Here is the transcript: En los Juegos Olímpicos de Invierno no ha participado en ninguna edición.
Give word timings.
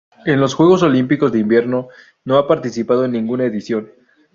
En 0.25 0.39
los 0.39 0.55
Juegos 0.55 0.81
Olímpicos 0.81 1.31
de 1.31 1.37
Invierno 1.37 1.89
no 2.25 2.39
ha 2.39 2.47
participado 2.47 3.05
en 3.05 3.11
ninguna 3.11 3.43
edición. 3.45 3.91